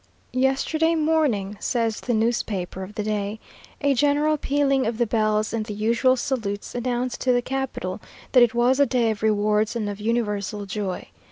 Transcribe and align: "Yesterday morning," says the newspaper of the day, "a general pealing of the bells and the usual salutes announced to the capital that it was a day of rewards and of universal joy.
"Yesterday 0.33 0.95
morning," 0.95 1.57
says 1.59 1.99
the 2.01 2.15
newspaper 2.15 2.81
of 2.81 2.95
the 2.95 3.03
day, 3.03 3.39
"a 3.81 3.93
general 3.93 4.35
pealing 4.35 4.87
of 4.87 4.97
the 4.97 5.05
bells 5.05 5.53
and 5.53 5.63
the 5.67 5.75
usual 5.75 6.15
salutes 6.15 6.73
announced 6.73 7.21
to 7.21 7.31
the 7.31 7.41
capital 7.43 8.01
that 8.31 8.41
it 8.41 8.55
was 8.55 8.79
a 8.79 8.87
day 8.87 9.11
of 9.11 9.21
rewards 9.21 9.75
and 9.75 9.87
of 9.87 9.99
universal 10.01 10.65
joy. 10.65 11.07